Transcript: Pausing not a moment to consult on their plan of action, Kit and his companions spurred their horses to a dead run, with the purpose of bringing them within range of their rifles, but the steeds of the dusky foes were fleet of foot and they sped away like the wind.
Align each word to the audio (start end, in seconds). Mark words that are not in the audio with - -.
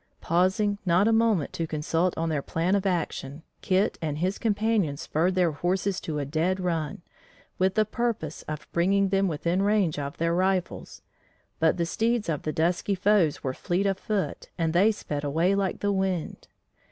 Pausing 0.19 0.79
not 0.83 1.07
a 1.07 1.11
moment 1.13 1.53
to 1.53 1.67
consult 1.67 2.17
on 2.17 2.29
their 2.29 2.41
plan 2.41 2.73
of 2.73 2.87
action, 2.87 3.43
Kit 3.61 3.99
and 4.01 4.17
his 4.17 4.39
companions 4.39 5.01
spurred 5.01 5.35
their 5.35 5.51
horses 5.51 5.99
to 6.01 6.17
a 6.17 6.25
dead 6.25 6.59
run, 6.59 7.03
with 7.59 7.75
the 7.75 7.85
purpose 7.85 8.41
of 8.47 8.65
bringing 8.71 9.09
them 9.09 9.27
within 9.27 9.61
range 9.61 9.99
of 9.99 10.17
their 10.17 10.33
rifles, 10.33 11.03
but 11.59 11.77
the 11.77 11.85
steeds 11.85 12.29
of 12.29 12.41
the 12.41 12.51
dusky 12.51 12.95
foes 12.95 13.43
were 13.43 13.53
fleet 13.53 13.85
of 13.85 13.99
foot 13.99 14.49
and 14.57 14.73
they 14.73 14.91
sped 14.91 15.23
away 15.23 15.53
like 15.53 15.81
the 15.81 15.91
wind. 15.91 16.47